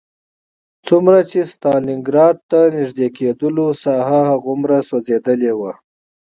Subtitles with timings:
[0.87, 5.71] څومره چې ستالینګراډ ته نږدې کېدلو ساحه هغومره سوځېدلې وه